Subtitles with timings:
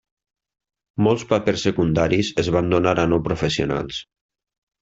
[1.07, 4.01] Molts papers secundaris es van donar a no-professionals.